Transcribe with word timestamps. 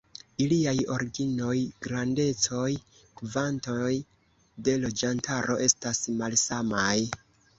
Iliaj 0.43 0.73
originoj, 0.93 1.57
grandecoj, 1.87 2.71
kvantoj 3.21 3.91
de 4.69 4.75
loĝantaro 4.85 5.59
estas 5.69 6.03
malsamaj. 6.23 6.99